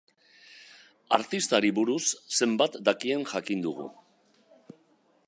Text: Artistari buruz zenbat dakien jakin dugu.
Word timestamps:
Artistari 1.17 1.71
buruz 1.81 2.01
zenbat 2.39 2.79
dakien 2.89 3.29
jakin 3.35 3.65
dugu. 3.67 3.89